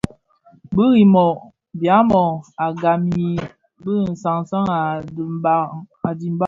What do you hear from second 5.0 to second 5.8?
dimbag.